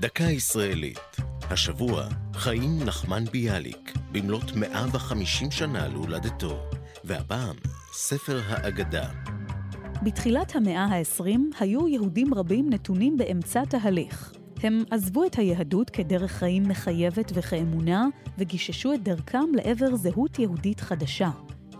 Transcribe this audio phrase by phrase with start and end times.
[0.00, 1.16] דקה ישראלית.
[1.50, 6.70] השבוע, חיים נחמן ביאליק, במלאת 150 שנה להולדתו,
[7.04, 7.56] והפעם,
[7.92, 9.08] ספר האגדה.
[10.02, 14.32] בתחילת המאה ה-20 היו יהודים רבים נתונים באמצע תהליך.
[14.62, 18.06] הם עזבו את היהדות כדרך חיים מחייבת וכאמונה,
[18.38, 21.30] וגיששו את דרכם לעבר זהות יהודית חדשה.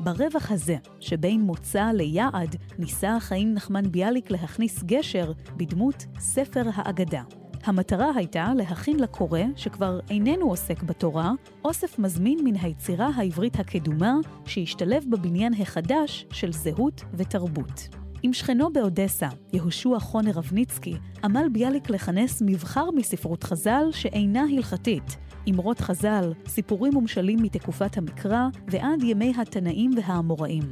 [0.00, 7.23] ברווח הזה, שבין מוצא ליעד, ניסה חיים נחמן ביאליק להכניס גשר בדמות ספר האגדה.
[7.64, 11.32] המטרה הייתה להכין לקורא, שכבר איננו עוסק בתורה,
[11.64, 14.14] אוסף מזמין מן היצירה העברית הקדומה,
[14.46, 17.88] שישתלב בבניין החדש של זהות ותרבות.
[18.23, 25.16] עם שכנו באודסה, יהושע חונר רבניצקי, עמל ביאליק לכנס מבחר מספרות חז"ל שאינה הלכתית,
[25.50, 30.62] אמרות חז"ל, סיפורים ומשלים מתקופת המקרא ועד ימי התנאים והאמוראים.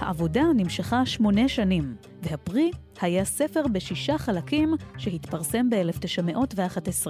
[0.00, 2.70] העבודה נמשכה שמונה שנים, והפרי
[3.00, 7.06] היה ספר בשישה חלקים שהתפרסם ב-1911.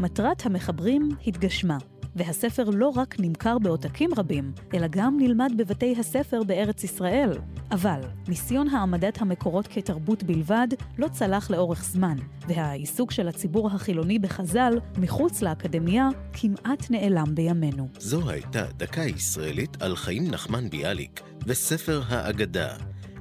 [0.00, 1.78] מטרת המחברים התגשמה,
[2.16, 7.30] והספר לא רק נמכר בעותקים רבים, אלא גם נלמד בבתי הספר בארץ ישראל.
[7.70, 12.16] אבל ניסיון העמדת המקורות כתרבות בלבד לא צלח לאורך זמן,
[12.48, 17.88] והעיסוק של הציבור החילוני בחז"ל, מחוץ לאקדמיה, כמעט נעלם בימינו.
[17.98, 22.76] זו הייתה דקה ישראלית על חיים נחמן ביאליק וספר האגדה.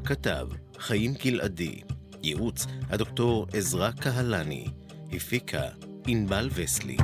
[0.05, 0.47] כתב
[0.79, 1.81] חיים גלעדי,
[2.23, 4.65] ייעוץ הדוקטור עזרא קהלני,
[5.11, 5.63] הפיקה
[6.07, 6.97] ענבל וסלי.